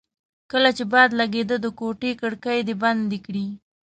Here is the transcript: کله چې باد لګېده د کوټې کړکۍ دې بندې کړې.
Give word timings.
کله 0.51 0.69
چې 0.77 0.83
باد 0.93 1.09
لګېده 1.19 1.55
د 1.61 1.67
کوټې 1.79 2.11
کړکۍ 2.21 2.59
دې 2.67 2.75
بندې 2.83 3.19
کړې. 3.25 3.45